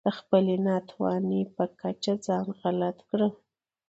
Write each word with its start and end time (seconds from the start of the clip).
د 0.07 0.09
خپلې 0.19 0.55
ناتوانۍ 0.67 1.41
په 1.55 1.63
کچه 1.79 2.13
ځان 2.25 2.45
غلط 2.59 2.97
کړو. 3.09 3.29